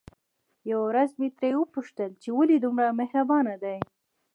يوه 0.69 0.83
ورځ 0.89 1.09
مې 1.19 1.29
ترې 1.37 1.57
وپوښتل 1.59 2.11
چې 2.21 2.29
ولې 2.37 2.57
دومره 2.65 2.97
مهربانه 2.99 3.55
دي؟ 3.63 3.77